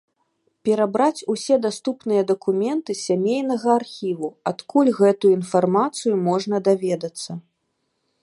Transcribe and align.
Перабраць 0.67 1.25
усе 1.33 1.55
даступныя 1.65 2.23
дакументы 2.31 2.91
з 3.01 3.03
сямейнага 3.09 3.69
архіву, 3.79 4.29
адкуль 4.51 4.91
гэтую 5.01 5.31
інфармацыю 5.39 6.13
можна 6.31 6.55
даведацца. 6.69 7.31